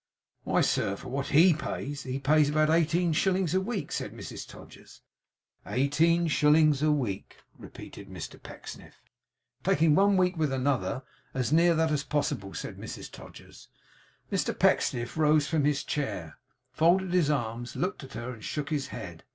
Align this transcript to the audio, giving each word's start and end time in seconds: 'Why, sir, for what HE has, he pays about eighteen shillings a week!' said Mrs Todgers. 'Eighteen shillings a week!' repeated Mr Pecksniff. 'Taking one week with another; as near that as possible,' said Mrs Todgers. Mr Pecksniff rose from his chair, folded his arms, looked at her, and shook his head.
'Why, 0.45 0.61
sir, 0.61 0.95
for 0.95 1.09
what 1.09 1.27
HE 1.27 1.51
has, 1.61 2.01
he 2.01 2.17
pays 2.17 2.49
about 2.49 2.71
eighteen 2.71 3.13
shillings 3.13 3.53
a 3.53 3.61
week!' 3.61 3.91
said 3.91 4.13
Mrs 4.15 4.47
Todgers. 4.47 5.03
'Eighteen 5.63 6.27
shillings 6.27 6.81
a 6.81 6.91
week!' 6.91 7.37
repeated 7.55 8.09
Mr 8.09 8.41
Pecksniff. 8.41 8.95
'Taking 9.63 9.93
one 9.93 10.17
week 10.17 10.35
with 10.35 10.51
another; 10.51 11.03
as 11.35 11.53
near 11.53 11.75
that 11.75 11.91
as 11.91 12.03
possible,' 12.03 12.55
said 12.55 12.79
Mrs 12.79 13.11
Todgers. 13.11 13.67
Mr 14.31 14.57
Pecksniff 14.57 15.17
rose 15.17 15.45
from 15.47 15.65
his 15.65 15.83
chair, 15.83 16.39
folded 16.71 17.13
his 17.13 17.29
arms, 17.29 17.75
looked 17.75 18.03
at 18.03 18.13
her, 18.13 18.33
and 18.33 18.43
shook 18.43 18.71
his 18.71 18.87
head. 18.87 19.23